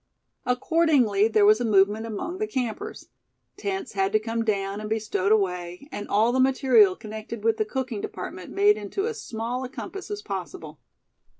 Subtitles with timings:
[0.47, 3.09] Accordingly there was a movement among the campers.
[3.55, 7.57] Tents had to come down, and be stowed away; and all the material connected with
[7.57, 10.79] the cooking department made into as small a compass as possible.